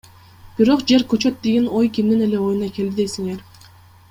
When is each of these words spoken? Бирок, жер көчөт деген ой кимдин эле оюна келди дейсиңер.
Бирок, 0.61 0.79
жер 0.91 1.03
көчөт 1.11 1.37
деген 1.43 1.67
ой 1.81 1.91
кимдин 1.99 2.25
эле 2.29 2.41
оюна 2.47 2.71
келди 2.79 2.99
дейсиңер. 3.03 3.45